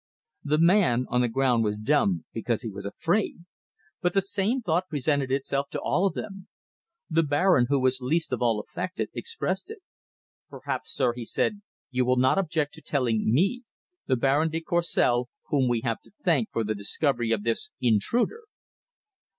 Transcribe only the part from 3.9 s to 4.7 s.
But the same